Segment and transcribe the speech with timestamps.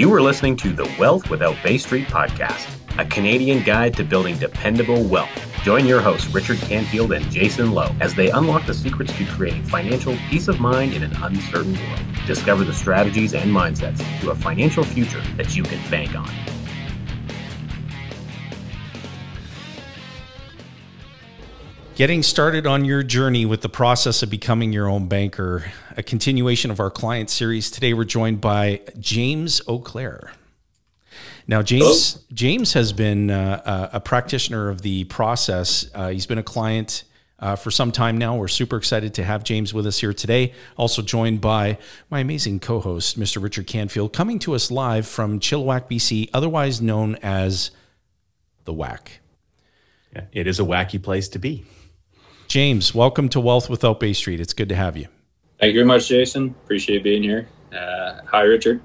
[0.00, 2.66] You are listening to the Wealth Without Bay Street podcast,
[2.98, 5.28] a Canadian guide to building dependable wealth.
[5.62, 9.62] Join your hosts, Richard Canfield and Jason Lowe, as they unlock the secrets to creating
[9.64, 12.00] financial peace of mind in an uncertain world.
[12.26, 16.30] Discover the strategies and mindsets to a financial future that you can bank on.
[22.00, 26.70] Getting started on your journey with the process of becoming your own banker, a continuation
[26.70, 27.70] of our client series.
[27.70, 30.30] Today we're joined by James Auclair.
[31.46, 32.24] Now, James Hello?
[32.32, 35.90] James has been uh, a practitioner of the process.
[35.94, 37.04] Uh, he's been a client
[37.38, 38.34] uh, for some time now.
[38.34, 40.54] We're super excited to have James with us here today.
[40.78, 41.76] Also joined by
[42.08, 43.42] my amazing co-host, Mr.
[43.42, 47.72] Richard Canfield, coming to us live from Chilliwack, BC, otherwise known as
[48.64, 49.20] the Whack.
[50.16, 51.66] Yeah, it is a wacky place to be.
[52.50, 54.40] James, welcome to Wealth Without Bay Street.
[54.40, 55.06] It's good to have you.
[55.60, 56.48] Thank you very much, Jason.
[56.64, 57.46] Appreciate being here.
[57.72, 58.80] Uh, hi, Richard.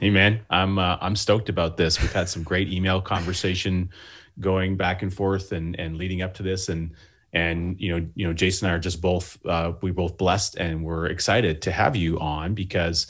[0.00, 0.40] Hey, man.
[0.50, 2.02] I'm uh, I'm stoked about this.
[2.02, 3.90] We've had some great email conversation
[4.40, 6.90] going back and forth and and leading up to this, and
[7.32, 10.56] and you know you know Jason and I are just both uh, we both blessed
[10.56, 13.06] and we're excited to have you on because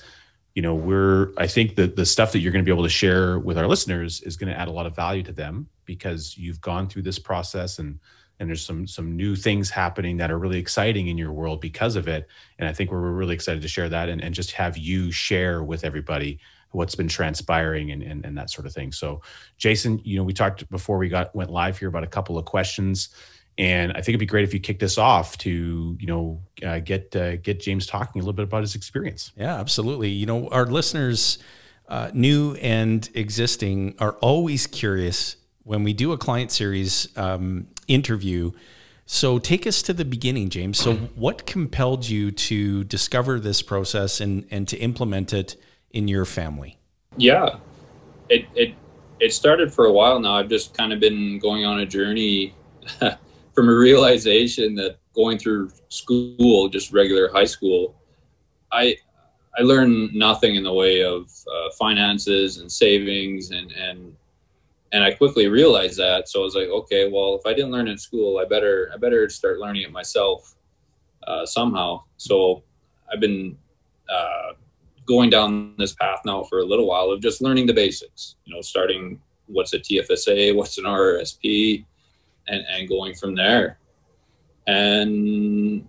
[0.55, 2.91] you know we're I think that the stuff that you're going to be able to
[2.91, 6.36] share with our listeners is going to add a lot of value to them because
[6.36, 7.98] you've gone through this process and
[8.39, 11.97] and there's some some new things happening that are really exciting in your world because
[11.97, 12.27] of it.
[12.59, 15.62] And i think we're really excited to share that and, and just have you share
[15.62, 16.39] with everybody
[16.73, 18.92] what's been transpiring and, and, and that sort of thing.
[18.92, 19.23] So
[19.57, 22.45] jason you know we talked before we got went live here about a couple of
[22.45, 23.11] questions.
[23.59, 26.81] And i think it'd be great if you kicked us off to you know uh,
[26.81, 29.33] get uh, get james talking a little bit about his experience.
[29.37, 30.11] Yeah absolutely.
[30.11, 31.39] You know our listeners
[31.89, 38.53] uh, new and existing are always curious when we do a client series um, interview.
[39.06, 40.79] So take us to the beginning, James.
[40.79, 45.56] So what compelled you to discover this process and, and to implement it
[45.91, 46.79] in your family?
[47.17, 47.59] Yeah,
[48.29, 48.75] it, it,
[49.20, 50.34] it started for a while now.
[50.34, 52.55] I've just kind of been going on a journey
[53.55, 57.95] from a realization that going through school, just regular high school,
[58.73, 58.96] I,
[59.58, 64.14] I learned nothing in the way of uh, finances and savings and, and
[64.96, 66.27] and I quickly realized that.
[66.27, 68.96] So I was like, okay, well, if I didn't learn in school, I better I
[68.96, 70.55] better start learning it myself
[71.27, 72.02] uh, somehow.
[72.17, 72.62] So
[73.12, 73.58] I've been
[74.08, 74.52] uh,
[75.05, 78.36] going down this path now for a little while of just learning the basics.
[78.46, 81.84] You know, starting what's a TFSA, what's an RRSP,
[82.48, 83.78] and and going from there.
[84.67, 85.86] And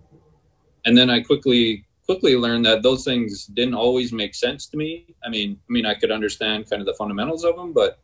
[0.84, 5.06] and then I quickly quickly learned that those things didn't always make sense to me.
[5.24, 8.00] I mean, I mean, I could understand kind of the fundamentals of them, but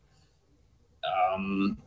[1.12, 1.78] um,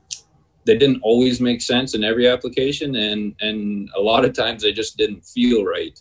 [0.65, 4.73] they didn't always make sense in every application, and and a lot of times they
[4.73, 5.99] just didn't feel right.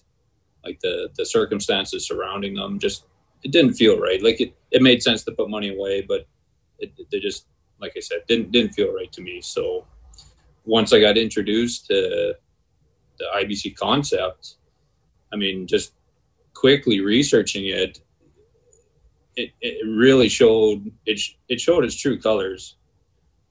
[0.65, 3.07] Like the the circumstances surrounding them just
[3.45, 4.23] it didn't feel right.
[4.23, 6.27] Like it it made sense to put money away, but
[6.79, 7.47] it, they just
[7.81, 9.41] like I said didn't didn't feel right to me.
[9.41, 9.87] So
[10.65, 12.35] once I got introduced to
[13.19, 14.57] the IBC concept,
[15.33, 15.93] I mean, just
[16.55, 18.01] quickly researching it,
[19.37, 22.77] it, it really showed it, it showed its true colors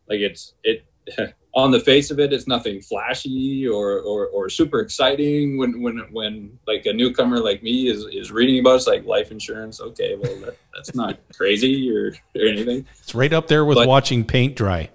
[0.10, 0.86] like it's it
[1.56, 5.58] on the face of it, it's nothing flashy or, or, or super exciting.
[5.58, 9.32] When when when like a newcomer like me is is reading about it's like life
[9.32, 9.80] insurance.
[9.80, 12.86] Okay, well that, that's not crazy or, or anything.
[13.00, 14.90] It's right up there with but, watching paint dry.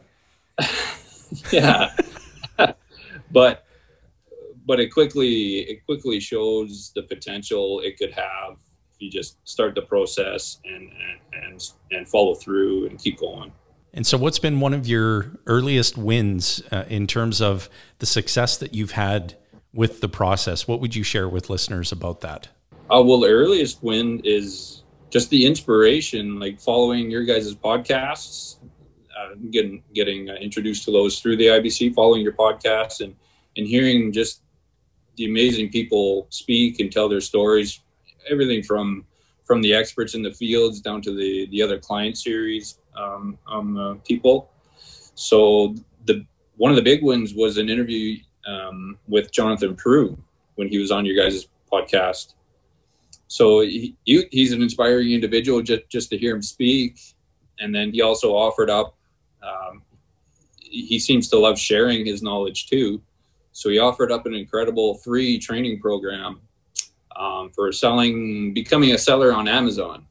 [1.50, 1.96] yeah,
[3.30, 3.64] but
[4.66, 8.58] but it quickly it quickly shows the potential it could have
[8.92, 13.50] if you just start the process and and and, and follow through and keep going.
[13.92, 17.68] And so, what's been one of your earliest wins uh, in terms of
[17.98, 19.34] the success that you've had
[19.72, 20.68] with the process?
[20.68, 22.48] What would you share with listeners about that?
[22.92, 28.56] Uh, well, earliest win is just the inspiration, like following your guys' podcasts,
[29.18, 33.14] uh, getting getting uh, introduced to those through the IBC, following your podcast, and
[33.56, 34.42] and hearing just
[35.16, 37.80] the amazing people speak and tell their stories.
[38.30, 39.04] Everything from
[39.50, 44.00] from the experts in the fields down to the the other client series um, um,
[44.06, 44.48] people.
[45.16, 45.74] So
[46.06, 46.24] the
[46.56, 50.16] one of the big ones was an interview um, with Jonathan Prue
[50.54, 52.34] when he was on your guys' podcast.
[53.26, 57.00] So he, he's an inspiring individual just, just to hear him speak.
[57.58, 58.96] And then he also offered up,
[59.42, 59.82] um,
[60.60, 63.02] he seems to love sharing his knowledge too.
[63.50, 66.40] So he offered up an incredible free training program
[67.16, 70.06] um, for selling, becoming a seller on Amazon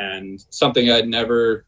[0.00, 1.66] and something I'd never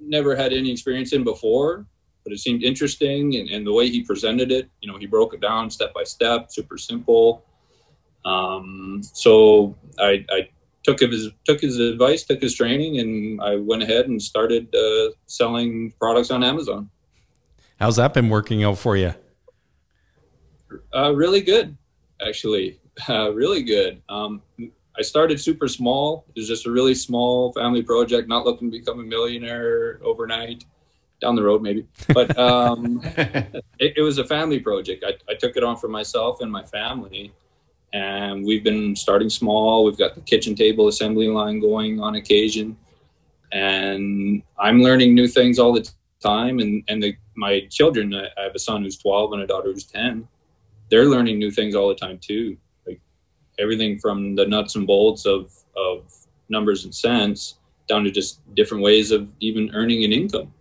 [0.00, 1.86] never had any experience in before,
[2.24, 5.34] but it seemed interesting and, and the way he presented it, you know, he broke
[5.34, 7.44] it down step by step, super simple.
[8.24, 10.48] Um, so I, I
[10.82, 15.10] took his took his advice, took his training, and I went ahead and started uh,
[15.26, 16.90] selling products on Amazon.
[17.80, 19.14] How's that been working out for you?
[20.94, 21.76] Uh, really good,
[22.26, 22.80] actually.
[23.08, 24.02] Uh, really good.
[24.08, 24.42] Um,
[24.98, 26.24] I started super small.
[26.34, 30.64] It was just a really small family project, not looking to become a millionaire overnight.
[31.20, 31.84] Down the road, maybe.
[32.14, 35.04] But um, it, it, was a family project.
[35.04, 37.32] I, I took it on for myself and my family.
[37.92, 39.84] And we've been starting small.
[39.84, 42.76] We've got the kitchen table assembly line going on occasion.
[43.50, 45.90] And I'm learning new things all the
[46.22, 46.60] time.
[46.60, 49.86] And, and the, my children, I have a son who's 12 and a daughter who's
[49.86, 50.28] 10.
[50.88, 52.56] They're learning new things all the time too
[53.58, 56.12] everything from the nuts and bolts of of
[56.48, 57.58] numbers and cents
[57.88, 60.52] down to just different ways of even earning an income.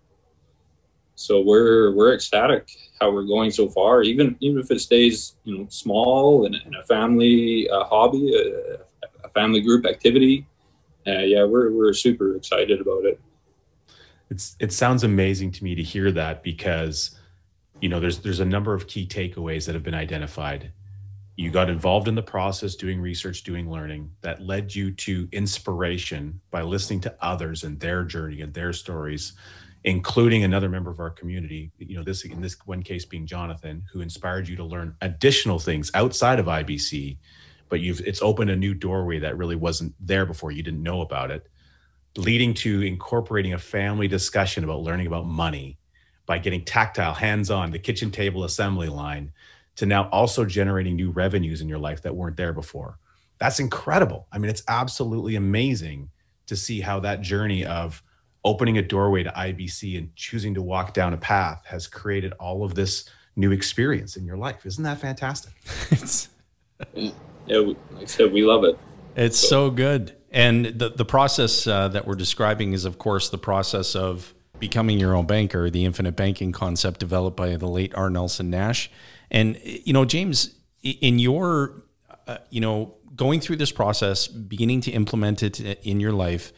[1.15, 2.69] So we're we're ecstatic
[3.01, 4.03] how we're going so far.
[4.03, 8.75] Even even if it stays you know small and, and a family uh, hobby, a,
[9.25, 10.47] a, family group activity,
[11.07, 13.19] uh, yeah, we're we're super excited about it.
[14.29, 17.17] It's it sounds amazing to me to hear that because
[17.81, 20.71] you know there's there's a number of key takeaways that have been identified
[21.37, 26.41] you got involved in the process doing research doing learning that led you to inspiration
[26.51, 29.33] by listening to others and their journey and their stories
[29.85, 33.83] including another member of our community you know this in this one case being jonathan
[33.93, 37.17] who inspired you to learn additional things outside of ibc
[37.69, 40.51] but you've it's opened a new doorway that really wasn't there before.
[40.51, 41.47] You didn't know about it.
[42.15, 45.77] Leading to incorporating a family discussion about learning about money
[46.25, 49.31] by getting tactile hands-on the kitchen table assembly line
[49.77, 52.99] to now also generating new revenues in your life that weren't there before.
[53.39, 54.27] That's incredible.
[54.31, 56.09] I mean, it's absolutely amazing
[56.47, 58.03] to see how that journey of
[58.43, 62.63] opening a doorway to IBC and choosing to walk down a path has created all
[62.63, 64.65] of this new experience in your life.
[64.65, 65.53] Isn't that fantastic?
[65.91, 66.29] it's,
[66.95, 68.79] yeah, like I said, we love it.
[69.15, 70.15] It's so, so good.
[70.31, 74.99] And the, the process uh, that we're describing is, of course, the process of becoming
[74.99, 78.09] your own banker, the infinite banking concept developed by the late R.
[78.09, 78.89] Nelson Nash.
[79.31, 81.83] And you know, James, in your
[82.27, 86.53] uh, you know going through this process, beginning to implement it in your life,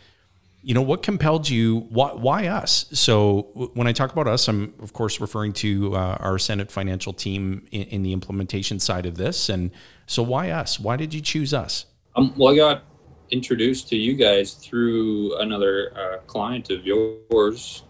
[0.62, 1.88] you know what compelled you?
[1.90, 2.86] Why, why, us?
[2.92, 7.66] So when i talk about us i'm of course referring to uh, Ascendant Financial team
[7.72, 9.50] in, in, the implementation side of this.
[9.50, 9.72] And
[10.06, 10.80] so why us?
[10.80, 11.86] Why did you choose us?
[12.16, 12.84] Um, well i got
[13.32, 17.84] introduced to you guys through another uh, client of yours.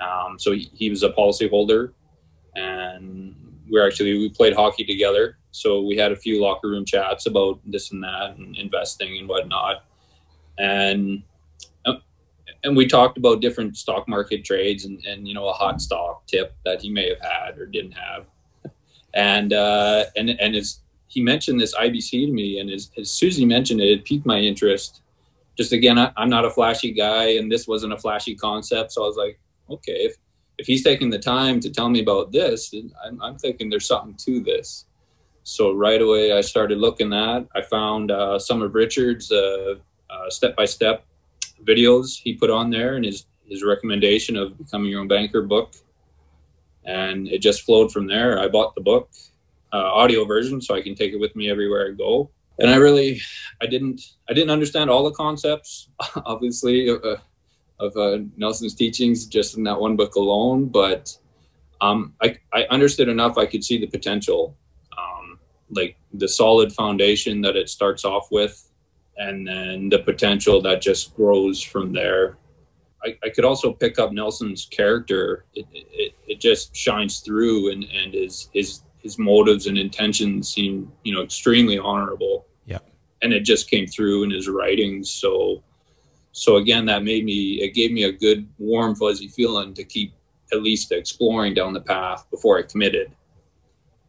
[0.00, 1.92] Um, so he, he was a policyholder
[2.56, 3.34] and
[3.70, 7.60] we're actually we played hockey together, so we had a few locker room chats about
[7.64, 9.84] this and that and investing and whatnot,
[10.58, 11.22] and
[12.64, 16.26] and we talked about different stock market trades and and you know a hot stock
[16.26, 18.26] tip that he may have had or didn't have,
[19.14, 23.44] and uh, and and as he mentioned this IBC to me, and as, as Susie
[23.44, 25.02] mentioned it, it piqued my interest.
[25.58, 29.04] Just again, I, I'm not a flashy guy, and this wasn't a flashy concept, so
[29.04, 29.38] I was like,
[29.68, 30.16] okay, if
[30.62, 32.72] if he's taking the time to tell me about this,
[33.04, 34.84] I'm, I'm thinking there's something to this.
[35.42, 37.48] So right away, I started looking at.
[37.52, 39.74] I found uh, some of Richard's uh,
[40.08, 41.04] uh, step-by-step
[41.64, 45.74] videos he put on there, and his his recommendation of becoming your own banker book,
[46.84, 48.38] and it just flowed from there.
[48.38, 49.10] I bought the book,
[49.72, 52.30] uh, audio version, so I can take it with me everywhere I go.
[52.60, 53.20] And I really,
[53.60, 54.00] I didn't,
[54.30, 55.88] I didn't understand all the concepts.
[56.24, 57.16] Obviously, uh,
[57.82, 61.16] of uh, Nelson's teachings just in that one book alone, but
[61.80, 63.36] um, I, I understood enough.
[63.36, 64.56] I could see the potential,
[64.96, 65.40] um,
[65.70, 68.70] like the solid foundation that it starts off with,
[69.16, 72.38] and then the potential that just grows from there.
[73.04, 75.44] I, I could also pick up Nelson's character.
[75.54, 80.92] It, it, it just shines through, and, and his his his motives and intentions seem
[81.02, 82.46] you know extremely honorable.
[82.64, 82.78] Yeah,
[83.22, 85.10] and it just came through in his writings.
[85.10, 85.64] So
[86.32, 90.14] so again, that made me it gave me a good warm fuzzy feeling to keep
[90.52, 93.12] at least exploring down the path before I committed.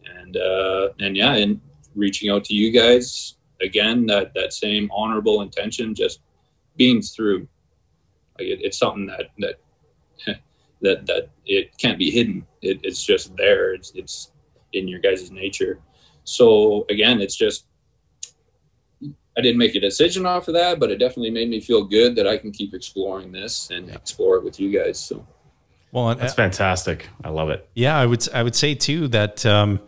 [0.05, 1.59] And uh, and yeah, and
[1.95, 6.21] reaching out to you guys again, that that same honorable intention just
[6.77, 7.47] beams through.
[8.39, 9.59] Like it, it's something that that
[10.81, 12.45] that that it can't be hidden.
[12.61, 13.73] It, it's just there.
[13.73, 14.31] It's it's
[14.71, 15.79] in your guys' nature.
[16.23, 17.65] So again, it's just
[19.37, 22.15] I didn't make a decision off of that, but it definitely made me feel good
[22.15, 23.95] that I can keep exploring this and yeah.
[23.95, 24.99] explore it with you guys.
[24.99, 25.25] So,
[25.91, 27.07] well, that's fantastic.
[27.23, 27.67] I love it.
[27.73, 29.79] Yeah, I would I would say too that um,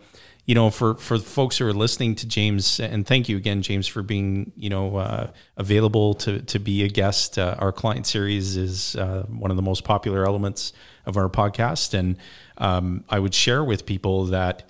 [0.46, 3.86] you know for for folks who are listening to James, and thank you again, James,
[3.86, 7.38] for being you know uh, available to to be a guest.
[7.38, 10.72] Uh, our client series is uh, one of the most popular elements
[11.06, 12.16] of our podcast, and
[12.58, 14.68] um, I would share with people that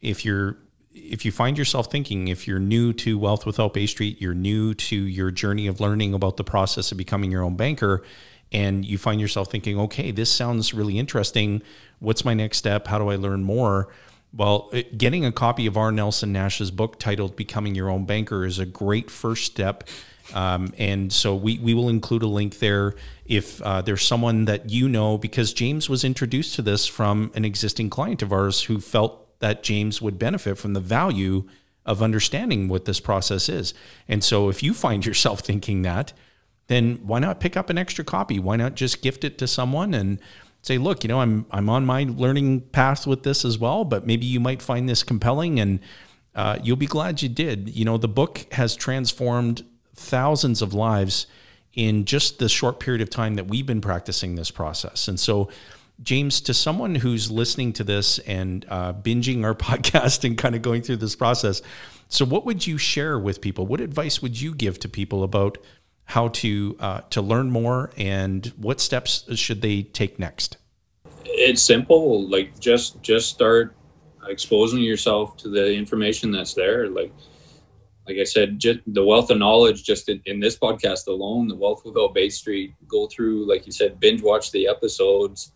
[0.00, 0.56] if you're
[0.96, 4.72] if you find yourself thinking, if you're new to Wealth Without Bay Street, you're new
[4.74, 8.02] to your journey of learning about the process of becoming your own banker,
[8.50, 11.62] and you find yourself thinking, okay, this sounds really interesting.
[11.98, 12.86] What's my next step?
[12.86, 13.88] How do I learn more?
[14.32, 15.92] Well, getting a copy of R.
[15.92, 19.84] Nelson Nash's book titled Becoming Your Own Banker is a great first step.
[20.34, 22.94] Um, and so we, we will include a link there
[23.26, 27.44] if uh, there's someone that you know, because James was introduced to this from an
[27.44, 31.44] existing client of ours who felt that James would benefit from the value
[31.84, 33.74] of understanding what this process is.
[34.08, 36.12] And so if you find yourself thinking that,
[36.68, 38.38] then why not pick up an extra copy?
[38.38, 40.18] Why not just gift it to someone and
[40.62, 44.06] say, look, you know, I'm I'm on my learning path with this as well, but
[44.06, 45.78] maybe you might find this compelling and
[46.34, 47.74] uh, you'll be glad you did.
[47.74, 49.64] You know, the book has transformed
[49.94, 51.26] thousands of lives
[51.72, 55.08] in just the short period of time that we've been practicing this process.
[55.08, 55.48] And so,
[56.02, 60.62] James, to someone who's listening to this and uh, binging our podcast and kind of
[60.62, 61.62] going through this process,
[62.08, 63.66] so what would you share with people?
[63.66, 65.58] What advice would you give to people about
[66.04, 70.56] how to uh, to learn more and what steps should they take next?
[71.24, 72.28] It's simple.
[72.28, 73.74] Like just just start
[74.28, 76.88] exposing yourself to the information that's there.
[76.88, 77.12] Like
[78.06, 81.56] like I said, just the wealth of knowledge just in, in this podcast alone, the
[81.56, 85.52] wealth without Bay Street, go through, like you said, binge watch the episodes.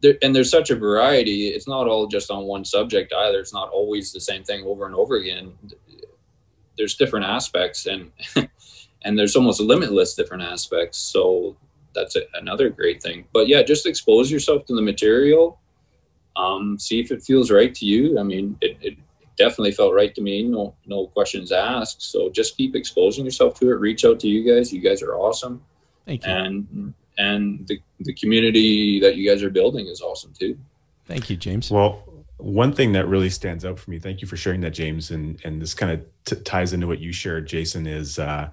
[0.00, 1.48] There, and there's such a variety.
[1.48, 3.40] It's not all just on one subject either.
[3.40, 5.52] It's not always the same thing over and over again.
[6.76, 8.12] There's different aspects and
[9.02, 10.98] and there's almost limitless different aspects.
[10.98, 11.56] So
[11.94, 13.24] that's a, another great thing.
[13.32, 15.58] But yeah, just expose yourself to the material.
[16.36, 18.18] Um, see if it feels right to you.
[18.18, 18.98] I mean, it, it
[19.36, 20.42] definitely felt right to me.
[20.44, 22.02] No, no questions asked.
[22.02, 23.74] So just keep exposing yourself to it.
[23.74, 24.72] Reach out to you guys.
[24.72, 25.62] You guys are awesome.
[26.06, 26.32] Thank you.
[26.32, 30.56] And and the the community that you guys are building is awesome too.
[31.06, 31.70] Thank you, James.
[31.70, 32.04] Well,
[32.36, 35.40] one thing that really stands out for me, thank you for sharing that, James, and
[35.44, 38.48] and this kind of t- ties into what you shared, Jason, is uh,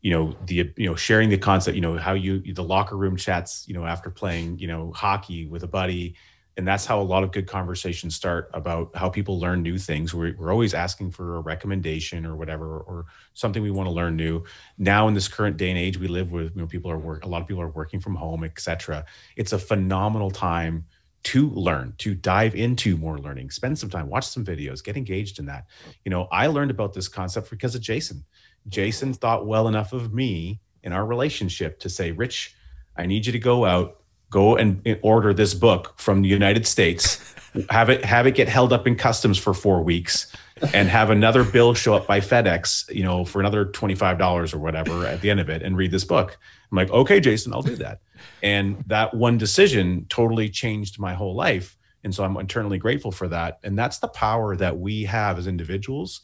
[0.00, 3.16] you know the you know sharing the concept you know how you the locker room
[3.16, 6.14] chats you know after playing you know hockey with a buddy
[6.56, 10.12] and that's how a lot of good conversations start about how people learn new things.
[10.12, 14.16] We're, we're always asking for a recommendation or whatever or something we want to learn
[14.16, 14.44] new.
[14.78, 17.24] Now in this current day and age we live with you know people are work
[17.24, 19.04] a lot of people are working from home etc
[19.36, 20.84] it's a phenomenal time
[21.22, 25.38] to learn to dive into more learning spend some time watch some videos get engaged
[25.38, 25.66] in that.
[26.04, 28.24] You know i learned about this concept because of jason.
[28.68, 32.54] Jason thought well enough of me in our relationship to say, Rich,
[32.96, 33.99] I need you to go out,
[34.30, 37.34] go and eh, order this book from the United States,
[37.68, 40.34] have it have it get held up in customs for four weeks,
[40.72, 44.54] and have another bill show up by FedEx, you know, for another twenty five dollars
[44.54, 46.38] or whatever at the end of it, and read this book.
[46.70, 48.00] I'm like, okay, Jason, I'll do that.
[48.42, 51.76] And that one decision totally changed my whole life.
[52.04, 53.58] And so I'm eternally grateful for that.
[53.62, 56.22] And that's the power that we have as individuals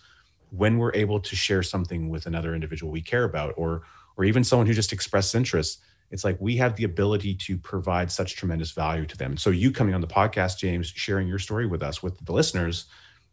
[0.50, 3.82] when we're able to share something with another individual we care about or
[4.16, 8.10] or even someone who just expressed interest it's like we have the ability to provide
[8.10, 9.36] such tremendous value to them.
[9.36, 12.86] So you coming on the podcast james sharing your story with us with the listeners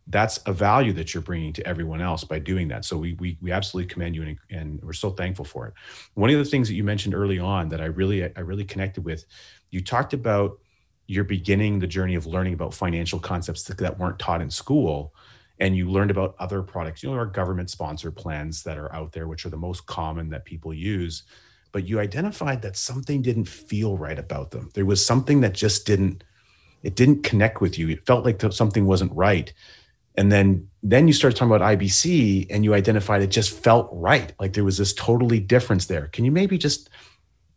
[0.07, 2.83] that's a value that you're bringing to everyone else by doing that.
[2.83, 5.73] So we we, we absolutely commend you and, and we're so thankful for it.
[6.15, 9.05] One of the things that you mentioned early on that i really i really connected
[9.05, 9.25] with
[9.71, 10.59] you talked about
[11.07, 15.13] you're beginning the journey of learning about financial concepts that weren't taught in school
[15.59, 19.11] and you learned about other products you know our government sponsor plans that are out
[19.11, 21.23] there which are the most common that people use
[21.73, 24.69] but you identified that something didn't feel right about them.
[24.73, 26.23] There was something that just didn't
[26.83, 27.89] it didn't connect with you.
[27.89, 29.51] It felt like something wasn't right.
[30.15, 34.31] And then then you started talking about ibc and you identified it just felt right
[34.39, 36.07] like there was this totally difference there.
[36.07, 36.89] Can you maybe just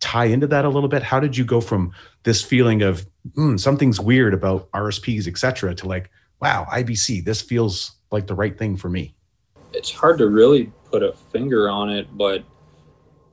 [0.01, 1.03] tie into that a little bit?
[1.03, 1.93] How did you go from
[2.25, 3.07] this feeling of
[3.37, 8.35] mm, something's weird about rsps et cetera to like wow, IBC, this feels like the
[8.35, 9.15] right thing for me?
[9.73, 12.45] It's hard to really put a finger on it, but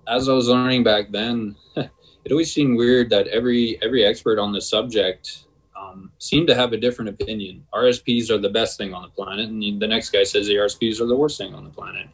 [0.08, 4.52] as I was learning back then, it always seemed weird that every every expert on
[4.52, 5.46] the subject
[5.80, 7.66] um, seemed to have a different opinion.
[7.74, 11.00] RSPs are the best thing on the planet, and the next guy says the RSPs
[11.02, 12.08] are the worst thing on the planet,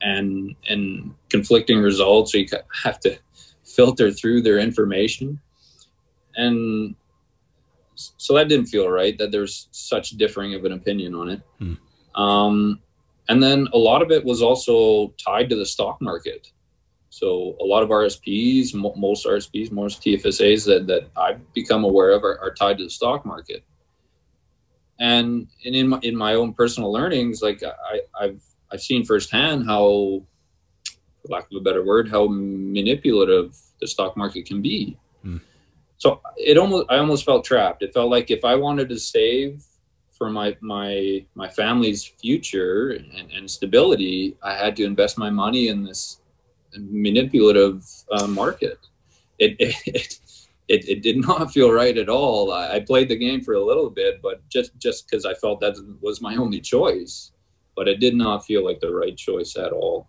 [0.00, 2.32] and and conflicting results.
[2.32, 2.46] So you
[2.82, 3.18] have to
[3.64, 5.40] filter through their information,
[6.36, 6.94] and
[7.94, 11.42] so that didn't feel right that there's such differing of an opinion on it.
[11.58, 11.74] Hmm.
[12.20, 12.80] Um,
[13.28, 16.50] and then a lot of it was also tied to the stock market.
[17.10, 22.24] So a lot of RSPs, most RSPs, most TFSAs that, that I've become aware of
[22.24, 23.64] are, are tied to the stock market.
[25.00, 29.66] And, and in my, in my own personal learnings, like I, I've, I've seen firsthand
[29.66, 30.22] how,
[31.20, 34.96] for lack of a better word, how manipulative the stock market can be.
[35.22, 35.38] Hmm
[35.98, 39.62] so it almost i almost felt trapped it felt like if i wanted to save
[40.20, 45.68] for my my my family's future and, and stability, I had to invest my money
[45.68, 46.19] in this
[46.78, 48.78] manipulative uh, market.
[49.38, 50.18] It, it
[50.70, 52.52] it, it did not feel right at all.
[52.52, 55.60] I, I played the game for a little bit, but just just because I felt
[55.60, 57.32] that was my only choice,
[57.74, 60.06] but it did not feel like the right choice at all.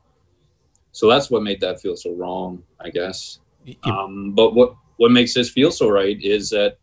[0.92, 3.40] So that's what made that feel so wrong, I guess.
[3.86, 6.78] Um, but what what makes this feel so right is that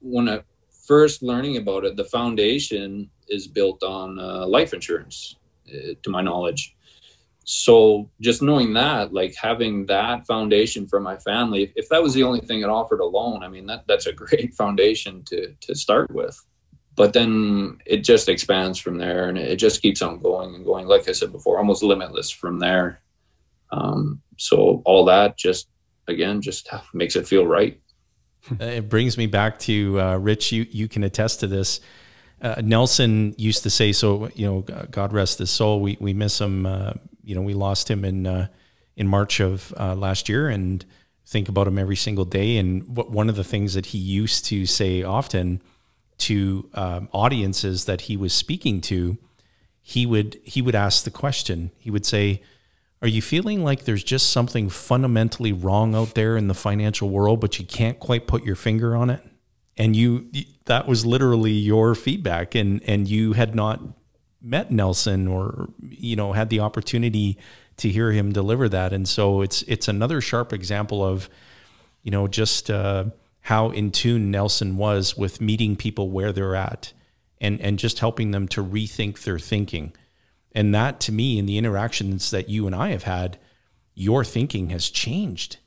[0.00, 0.42] when I
[0.84, 5.36] first learning about it, the foundation is built on uh, life insurance,
[5.72, 6.74] uh, to my knowledge
[7.52, 12.22] so just knowing that like having that foundation for my family if, that was the
[12.22, 16.10] only thing it offered alone i mean that that's a great foundation to to start
[16.10, 16.40] with.
[16.96, 20.86] But then it just expands from there and it just keeps on going and going.
[20.86, 23.00] Like i said before almost limitless from there.
[23.70, 25.68] Um, so all that just
[26.08, 27.80] again just makes it feel right.
[28.58, 31.80] It brings me back to uh, rich you you can attest to this.
[32.42, 35.80] Uh, Nelson used to say, so you know, God rest his soul.
[35.80, 38.48] We we miss him uh, you know, we lost him in uh,
[38.96, 40.84] in March of uh, last year, and
[41.26, 42.56] think about him every single day.
[42.56, 45.62] And what, one of the things that he used to say often
[46.18, 49.16] to um, audiences that he was speaking to,
[49.80, 51.70] he would he would ask the question.
[51.78, 52.42] He would say,
[53.00, 57.40] "Are you feeling like there's just something fundamentally wrong out there in the financial world,
[57.40, 59.22] but you can't quite put your finger on it?"
[59.76, 60.30] And you
[60.66, 63.80] that was literally your feedback, and and you had not
[64.42, 67.38] met Nelson or you know had the opportunity
[67.76, 71.28] to hear him deliver that, and so it's it's another sharp example of
[72.02, 73.04] you know just uh,
[73.42, 76.92] how in tune Nelson was with meeting people where they're at,
[77.40, 79.92] and and just helping them to rethink their thinking,
[80.52, 83.38] and that to me in the interactions that you and I have had,
[83.94, 85.58] your thinking has changed,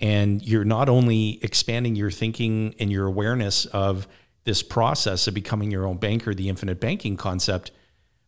[0.00, 4.06] and you're not only expanding your thinking and your awareness of
[4.44, 7.70] this process of becoming your own banker, the infinite banking concept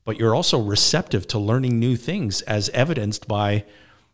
[0.04, 3.64] but you're also receptive to learning new things, as evidenced by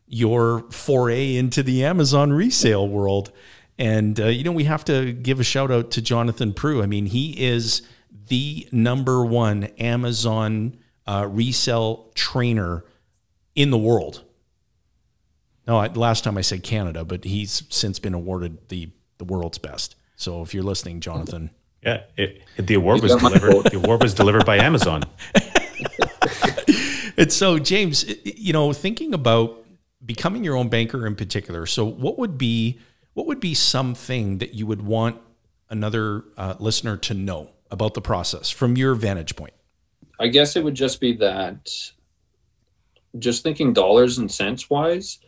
[0.07, 3.31] your foray into the Amazon resale world.
[3.79, 6.83] And, uh, you know, we have to give a shout out to Jonathan Prue.
[6.83, 7.83] I mean, he is
[8.29, 12.85] the number one Amazon uh, resale trainer
[13.55, 14.25] in the world.
[15.67, 19.59] No, I, last time I said Canada, but he's since been awarded the, the world's
[19.59, 19.97] best.
[20.17, 21.51] So if you're listening, Jonathan.
[21.83, 23.71] Yeah, it, the award was delivered.
[23.71, 25.03] the award was delivered by Amazon.
[27.21, 29.65] and so, James, you know, thinking about
[30.05, 31.67] becoming your own banker in particular.
[31.67, 32.79] So, what would be
[33.13, 35.21] what would be something that you would want
[35.69, 39.53] another uh, listener to know about the process from your vantage point?
[40.19, 41.71] I guess it would just be that
[43.19, 45.19] just thinking dollars and cents wise,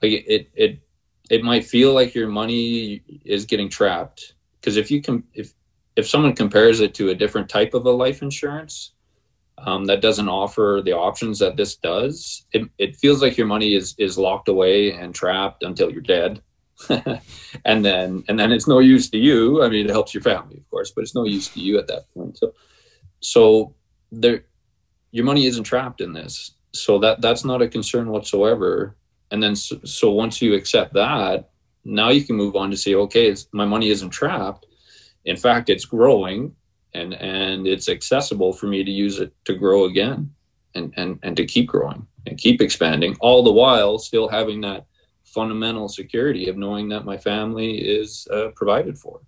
[0.00, 0.80] like it it
[1.28, 5.54] it might feel like your money is getting trapped because if you can if
[5.96, 8.92] if someone compares it to a different type of a life insurance,
[9.58, 13.74] um, that doesn't offer the options that this does, it, it feels like your money
[13.74, 16.42] is is locked away and trapped until you're dead.
[17.64, 19.62] and then and then it's no use to you.
[19.62, 21.86] I mean, it helps your family, of course, but it's no use to you at
[21.88, 22.38] that point.
[22.38, 22.54] So
[23.20, 23.74] so
[24.10, 24.44] there
[25.12, 26.52] your money isn't trapped in this.
[26.72, 28.96] So that that's not a concern whatsoever.
[29.30, 31.50] And then so, so once you accept that,
[31.84, 34.66] now you can move on to say, okay, my money isn't trapped.
[35.24, 36.54] In fact, it's growing
[36.94, 40.30] and and it's accessible for me to use it to grow again
[40.74, 44.86] and and and to keep growing and keep expanding all the while still having that
[45.24, 49.20] fundamental security of knowing that my family is uh, provided for.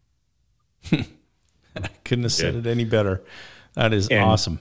[0.92, 1.06] I
[2.04, 3.22] couldn't have said it any better.
[3.74, 4.60] That is and, awesome.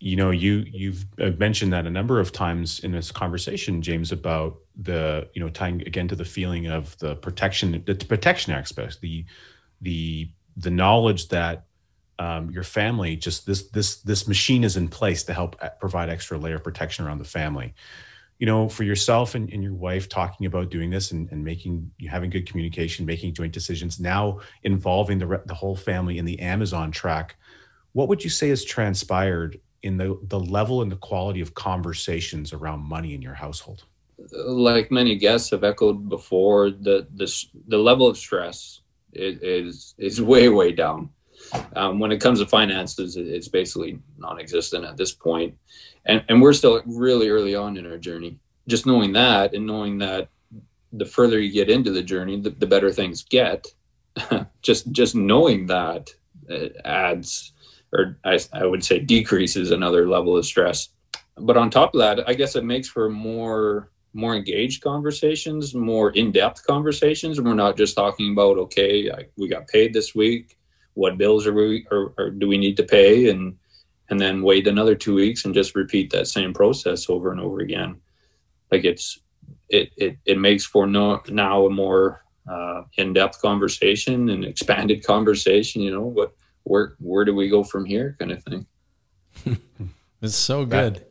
[0.00, 1.06] you know you you've
[1.38, 5.82] mentioned that a number of times in this conversation james about the you know tying
[5.82, 9.24] again to the feeling of the protection the protection aspect the
[9.82, 11.66] the the knowledge that
[12.18, 16.08] um, your family just this this this machine is in place to help uh, provide
[16.08, 17.74] extra layer of protection around the family.
[18.38, 21.90] You know for yourself and, and your wife talking about doing this and, and making
[22.08, 26.90] having good communication making joint decisions now involving the, the whole family in the amazon
[26.90, 27.36] track
[27.94, 32.52] what would you say has transpired in the the level and the quality of conversations
[32.52, 33.84] around money in your household?
[34.32, 37.32] Like many guests have echoed before the the,
[37.68, 38.80] the level of stress
[39.12, 41.08] is is way way down
[41.76, 45.56] um, when it comes to finances, it's basically non-existent at this point.
[46.06, 48.38] And, and we're still really early on in our journey.
[48.68, 50.28] Just knowing that and knowing that
[50.92, 53.66] the further you get into the journey, the, the better things get.
[54.62, 56.10] just just knowing that
[56.84, 57.52] adds,
[57.92, 60.90] or I, I would say decreases another level of stress.
[61.36, 66.10] But on top of that, I guess it makes for more more engaged conversations, more
[66.12, 67.40] in-depth conversations.
[67.40, 70.56] We're not just talking about okay, I, we got paid this week
[70.94, 73.56] what bills are we or, or do we need to pay and
[74.10, 77.60] and then wait another two weeks and just repeat that same process over and over
[77.60, 78.00] again.
[78.70, 79.20] Like it's
[79.68, 85.80] it it, it makes for no now a more uh, in-depth conversation and expanded conversation
[85.80, 88.66] you know what where where do we go from here kind of thing.
[90.22, 90.94] It's so good.
[90.94, 91.10] that,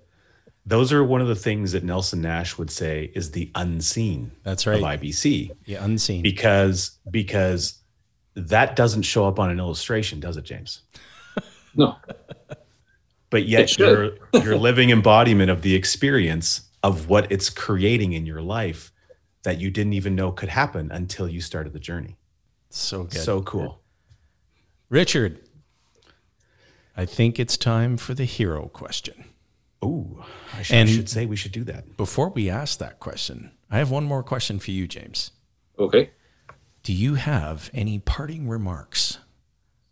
[0.66, 4.66] those are one of the things that Nelson Nash would say is the unseen that's
[4.66, 4.78] right.
[4.78, 6.24] Of IBC yeah unseen.
[6.24, 7.83] Because because
[8.36, 10.82] that doesn't show up on an illustration does it James
[11.76, 11.96] no
[13.30, 18.42] but yet you're you're living embodiment of the experience of what it's creating in your
[18.42, 18.92] life
[19.44, 22.18] that you didn't even know could happen until you started the journey.
[22.70, 23.22] So good.
[23.22, 23.82] So cool.
[24.90, 25.40] Richard,
[26.96, 29.26] I think it's time for the hero question.
[29.82, 31.98] Oh, I, sh- I should say we should do that.
[31.98, 35.32] Before we ask that question, I have one more question for you, James.
[35.78, 36.12] Okay.
[36.84, 39.20] Do you have any parting remarks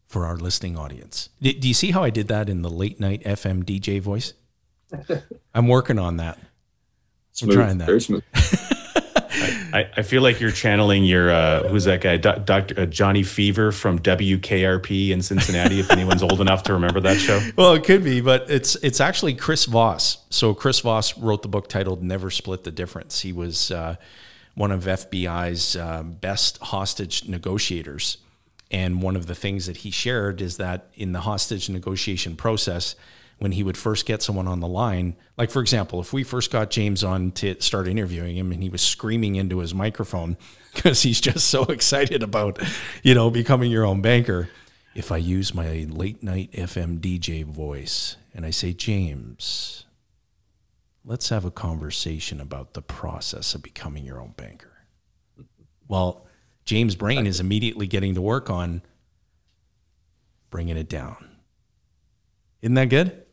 [0.08, 1.30] for our listening audience?
[1.42, 4.34] Do, do you see how I did that in the late night FM DJ voice?
[5.56, 6.38] I'm working on that.
[7.32, 7.86] Smooth, I'm trying that.
[7.86, 8.24] Very smooth.
[9.74, 13.72] I, I, feel like you're channeling your uh, who's that guy, Doctor uh, Johnny Fever
[13.72, 15.80] from WKRP in Cincinnati.
[15.80, 19.00] if anyone's old enough to remember that show, well, it could be, but it's it's
[19.00, 20.18] actually Chris Voss.
[20.30, 23.96] So Chris Voss wrote the book titled "Never Split the Difference." He was uh,
[24.56, 28.18] one of FBI's uh, best hostage negotiators,
[28.70, 32.96] and one of the things that he shared is that in the hostage negotiation process
[33.42, 35.16] when he would first get someone on the line.
[35.36, 38.70] Like, for example, if we first got James on to start interviewing him and he
[38.70, 40.38] was screaming into his microphone
[40.76, 42.62] because he's just so excited about,
[43.02, 44.50] you know, becoming your own banker.
[44.94, 49.86] If I use my late night FM DJ voice and I say, James,
[51.12, 54.72] let's have a conversation about the process of becoming your own banker.
[55.90, 56.26] Well,
[56.64, 58.82] James' brain is immediately getting to work on
[60.50, 61.18] bringing it down.
[62.62, 63.26] Isn't that good?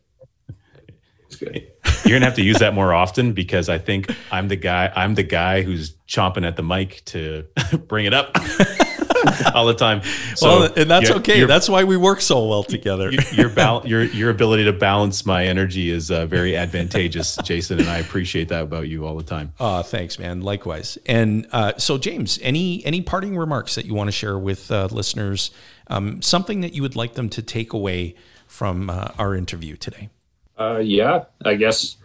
[1.38, 1.68] good.
[2.04, 4.92] You're gonna have to use that more often because I think I'm the guy.
[4.96, 7.46] I'm the guy who's chomping at the mic to
[7.86, 8.36] bring it up
[9.54, 10.02] all the time.
[10.35, 11.44] So well, and that's okay.
[11.44, 13.11] That's why we work so well together.
[13.33, 17.88] your bal- your your ability to balance my energy is uh, very advantageous, Jason, and
[17.88, 19.52] I appreciate that about you all the time.
[19.61, 20.40] Oh, thanks, man.
[20.40, 20.98] Likewise.
[21.07, 24.88] And uh, so, James, any any parting remarks that you want to share with uh,
[24.90, 25.50] listeners?
[25.90, 28.14] Um, something that you would like them to take away
[28.46, 30.11] from uh, our interview today.
[30.59, 31.96] Uh, yeah, I guess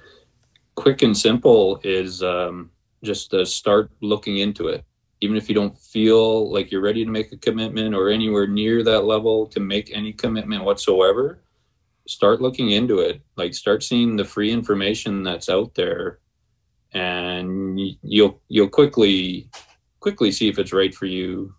[0.75, 2.71] quick and simple is um,
[3.03, 4.83] just to start looking into it.
[5.21, 8.83] Even if you don't feel like you're ready to make a commitment or anywhere near
[8.83, 11.43] that level to make any commitment whatsoever,
[12.07, 13.21] start looking into it.
[13.37, 16.19] Like start seeing the free information that's out there,
[16.93, 19.49] and you'll you'll quickly
[19.99, 21.53] quickly see if it's right for you.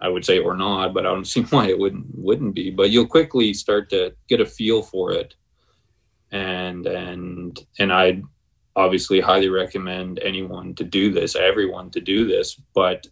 [0.00, 2.70] I would say or not, but I don't see why it wouldn't wouldn't be.
[2.70, 5.34] But you'll quickly start to get a feel for it
[6.30, 8.22] and and and I
[8.78, 13.06] obviously highly recommend anyone to do this, everyone to do this, but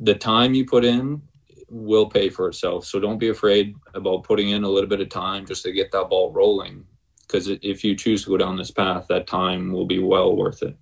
[0.00, 1.22] the time you put in
[1.68, 2.84] will pay for itself.
[2.84, 5.92] So don't be afraid about putting in a little bit of time just to get
[5.92, 6.84] that ball rolling
[7.30, 10.62] because if you choose to go down this path, that time will be well worth
[10.62, 10.76] it.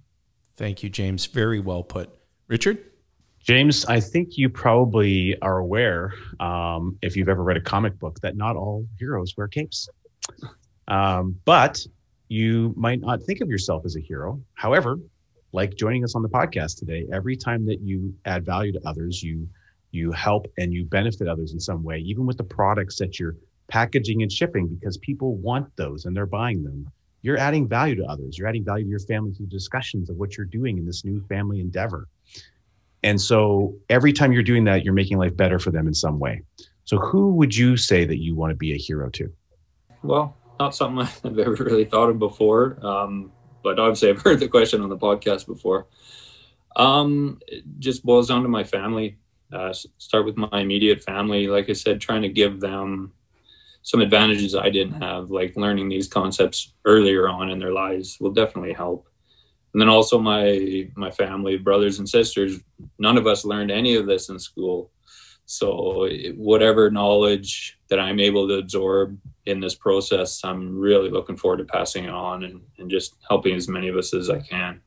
[0.57, 1.27] Thank you, James.
[1.27, 2.11] Very well put.
[2.49, 2.85] Richard?
[3.41, 8.19] James, I think you probably are aware, um, if you've ever read a comic book,
[8.21, 9.89] that not all heroes wear capes.
[10.89, 11.87] Um, but
[12.29, 14.41] you might not think of yourself as a hero.
[14.55, 14.99] However,
[15.53, 19.23] like joining us on the podcast today, every time that you add value to others,
[19.23, 19.49] you
[19.91, 23.37] you help and you benefit others in some way, even with the products that you're
[23.69, 26.87] packaging and shipping, because people want those and they're buying them.
[27.23, 28.37] You're adding value to others.
[28.39, 31.23] You're adding value to your family through discussions of what you're doing in this new
[31.23, 32.07] family endeavor.
[33.03, 36.19] And so every time you're doing that, you're making life better for them in some
[36.19, 36.43] way.
[36.85, 39.33] So who would you say that you want to be a hero to?
[40.03, 42.79] Well, not something I've ever really thought of before.
[42.85, 45.87] Um, but obviously, I've heard the question on the podcast before.
[46.77, 49.19] Um, it just boils down to my family.
[49.53, 51.47] Uh, start with my immediate family.
[51.47, 53.13] Like I said, trying to give them
[53.83, 58.33] some advantages I didn't have, like learning these concepts earlier on in their lives, will
[58.33, 59.09] definitely help.
[59.73, 62.61] And then also my my family, brothers and sisters.
[62.99, 64.91] None of us learned any of this in school.
[65.51, 66.07] So
[66.37, 71.65] whatever knowledge that I'm able to absorb in this process, I'm really looking forward to
[71.65, 74.83] passing it on and, and just helping as many of us as I can.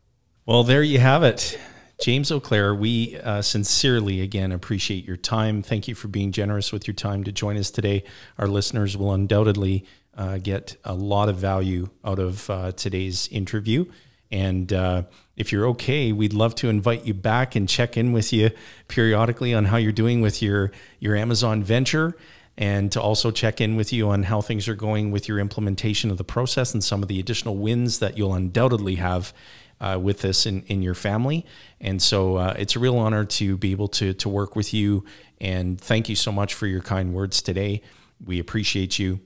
[0.45, 1.59] Well, there you have it.
[1.99, 5.63] James Auclair, we uh, sincerely again appreciate your time.
[5.63, 8.03] Thank you for being generous with your time to join us today.
[8.37, 9.83] Our listeners will undoubtedly
[10.15, 13.85] uh, get a lot of value out of uh, today's interview.
[14.31, 15.03] And uh,
[15.35, 18.51] if you're okay, we'd love to invite you back and check in with you
[18.87, 22.15] periodically on how you're doing with your your Amazon venture.
[22.57, 26.11] and to also check in with you on how things are going with your implementation
[26.11, 29.33] of the process and some of the additional wins that you'll undoubtedly have
[29.79, 31.45] uh, with this in, in your family.
[31.79, 35.03] And so uh, it's a real honor to be able to, to work with you.
[35.39, 37.81] And thank you so much for your kind words today.
[38.23, 39.21] We appreciate you.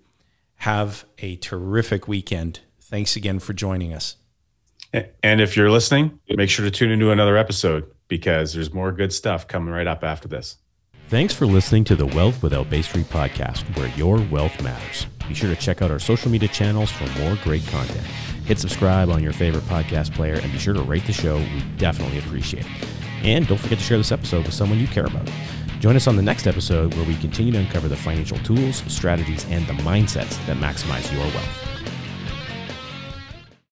[0.58, 2.62] Have a terrific weekend.
[2.80, 4.16] Thanks again for joining us.
[5.24, 9.12] And if you're listening, make sure to tune into another episode because there's more good
[9.12, 10.58] stuff coming right up after this.
[11.08, 15.06] Thanks for listening to the Wealth Without Bay Street podcast, where your wealth matters.
[15.28, 18.06] Be sure to check out our social media channels for more great content.
[18.46, 21.38] Hit subscribe on your favorite podcast player and be sure to rate the show.
[21.38, 22.88] We definitely appreciate it.
[23.24, 25.30] And don't forget to share this episode with someone you care about.
[25.80, 29.46] Join us on the next episode where we continue to uncover the financial tools, strategies,
[29.46, 31.65] and the mindsets that maximize your wealth.